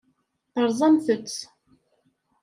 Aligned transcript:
Terẓamt-t. 0.53 1.35